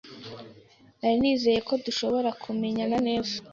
Nari 0.99 1.15
nizeye 1.21 1.59
ko 1.67 1.73
dushobora 1.85 2.29
kumenyana 2.41 2.97
neza. 3.07 3.35